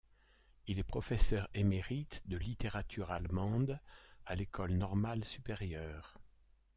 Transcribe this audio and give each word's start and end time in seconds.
Il 0.65 0.79
est 0.79 0.83
professeur 0.83 1.47
émérite 1.53 2.23
de 2.27 2.35
littérature 2.35 3.11
allemande 3.11 3.79
à 4.25 4.33
l'École 4.33 4.71
normale 4.71 5.23
supérieure. 5.23 6.17